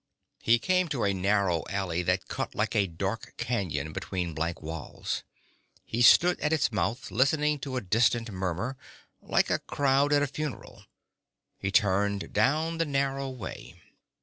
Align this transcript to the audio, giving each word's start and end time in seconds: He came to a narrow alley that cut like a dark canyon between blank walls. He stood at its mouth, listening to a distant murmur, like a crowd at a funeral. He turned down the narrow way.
He 0.41 0.57
came 0.57 0.87
to 0.87 1.03
a 1.03 1.13
narrow 1.13 1.63
alley 1.69 2.01
that 2.01 2.27
cut 2.27 2.55
like 2.55 2.75
a 2.75 2.87
dark 2.87 3.35
canyon 3.37 3.93
between 3.93 4.33
blank 4.33 4.59
walls. 4.59 5.21
He 5.85 6.01
stood 6.01 6.39
at 6.39 6.51
its 6.51 6.71
mouth, 6.71 7.11
listening 7.11 7.59
to 7.59 7.77
a 7.77 7.81
distant 7.81 8.31
murmur, 8.31 8.77
like 9.21 9.51
a 9.51 9.59
crowd 9.59 10.11
at 10.11 10.23
a 10.23 10.25
funeral. 10.25 10.85
He 11.59 11.69
turned 11.69 12.33
down 12.33 12.79
the 12.79 12.85
narrow 12.85 13.29
way. 13.29 13.79